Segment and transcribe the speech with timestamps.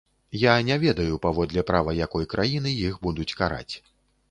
[0.43, 3.75] Я не ведаю, паводле права якой краіны іх будуць караць.